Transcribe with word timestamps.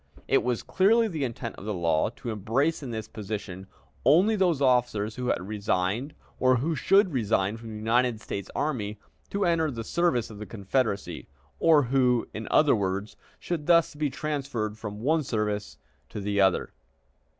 It 0.27 0.41
was 0.41 0.63
clearly 0.63 1.07
the 1.07 1.23
intent 1.23 1.57
of 1.57 1.65
the 1.65 1.75
law 1.75 2.09
to 2.15 2.31
embrace 2.31 2.81
in 2.81 2.89
this 2.89 3.07
provision 3.07 3.67
only 4.03 4.35
those 4.35 4.59
officers 4.59 5.15
who 5.15 5.27
had 5.27 5.47
resigned 5.47 6.15
or 6.39 6.55
who 6.55 6.73
should 6.73 7.13
resign 7.13 7.55
from 7.55 7.69
the 7.69 7.75
United 7.75 8.19
States 8.19 8.49
Army 8.55 8.97
to 9.29 9.45
enter 9.45 9.69
the 9.69 9.83
service 9.83 10.31
of 10.31 10.39
the 10.39 10.47
Confederacy, 10.47 11.27
or 11.59 11.83
who, 11.83 12.27
in 12.33 12.47
other 12.49 12.75
words, 12.75 13.15
should 13.37 13.67
thus 13.67 13.93
be 13.93 14.09
transferred 14.09 14.75
from 14.75 15.01
one 15.01 15.21
service 15.21 15.77
to 16.09 16.19
the 16.19 16.41
other. 16.41 16.73